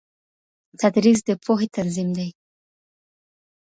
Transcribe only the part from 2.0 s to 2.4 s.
دی.